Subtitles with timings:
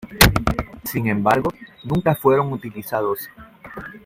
[0.83, 1.53] Sin embargo,
[1.83, 3.29] nunca fueron utilizados.